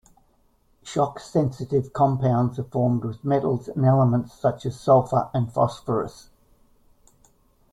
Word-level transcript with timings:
Shock-sensitive 0.81 1.93
compounds 1.93 2.57
are 2.57 2.63
formed 2.63 3.05
with 3.05 3.23
metals 3.23 3.67
and 3.67 3.85
elements 3.85 4.33
such 4.33 4.65
as 4.65 4.79
sulfur 4.79 5.29
and 5.31 5.53
phosphorus. 5.53 6.31